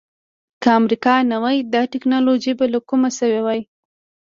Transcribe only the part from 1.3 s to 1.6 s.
نه وای